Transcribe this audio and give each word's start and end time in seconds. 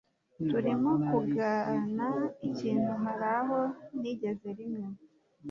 Turimo 0.49 0.91
kugana 1.09 2.07
ikintu 2.49 2.91
Hari 3.03 3.27
aho 3.37 3.59
ntigeze 3.97 4.47
Rimwe 4.57 4.85